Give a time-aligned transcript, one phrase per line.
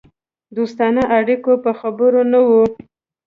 [0.55, 2.63] دوستانه اړیکو به خبر نه وو.